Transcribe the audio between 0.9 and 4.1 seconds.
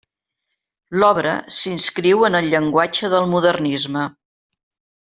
L'obra s'inscriu en el llenguatge del modernisme.